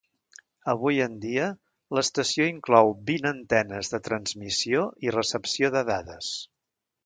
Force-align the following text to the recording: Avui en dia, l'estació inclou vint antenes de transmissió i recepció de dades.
Avui 0.71 1.01
en 1.05 1.17
dia, 1.25 1.49
l'estació 1.97 2.47
inclou 2.53 2.91
vint 3.11 3.29
antenes 3.35 3.95
de 3.95 4.03
transmissió 4.11 4.89
i 5.09 5.15
recepció 5.21 5.75
de 5.79 5.89
dades. 5.95 6.35